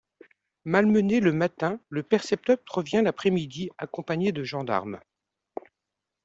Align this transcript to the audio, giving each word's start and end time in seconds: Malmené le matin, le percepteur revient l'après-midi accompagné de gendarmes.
Malmené 0.65 1.19
le 1.19 1.31
matin, 1.31 1.79
le 1.89 2.01
percepteur 2.01 2.57
revient 2.71 3.03
l'après-midi 3.05 3.69
accompagné 3.77 4.31
de 4.31 4.43
gendarmes. 4.43 4.99